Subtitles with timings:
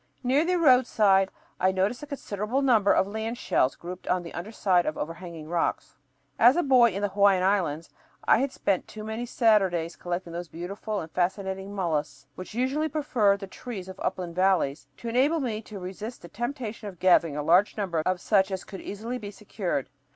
[0.23, 1.29] Near the roadside
[1.59, 5.47] I noticed a considerable number of land shells grouped on the under side of overhanging
[5.47, 5.99] rocks.
[6.39, 7.91] As a boy in the Hawaiian Islands
[8.23, 13.37] I had spent too many Saturdays collecting those beautiful and fascinating mollusks, which usually prefer
[13.37, 17.43] the trees of upland valleys, to enable me to resist the temptation of gathering a
[17.43, 19.87] large number of such as could easily be secured.